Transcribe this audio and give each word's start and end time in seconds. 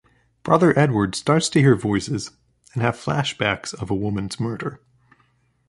Brother 0.41 0.73
Edward 0.79 1.13
starts 1.13 1.47
to 1.49 1.59
hear 1.59 1.75
voices 1.75 2.31
and 2.73 2.81
have 2.81 2.95
flashbacks 2.95 3.71
of 3.71 3.91
a 3.91 3.95
woman's 3.95 4.39
murder. 4.39 4.81